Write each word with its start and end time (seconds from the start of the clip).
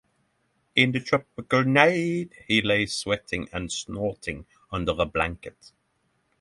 In 0.75 0.93
the 0.93 0.99
tropical 0.99 1.63
night 1.63 2.33
he 2.47 2.63
lay 2.63 2.87
sweating 2.87 3.47
and 3.53 3.71
snorting 3.71 4.47
under 4.71 4.93
a 4.97 5.05
blanket. 5.05 5.73